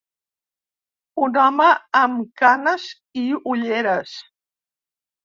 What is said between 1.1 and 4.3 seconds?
Un home amb canes i ulleres.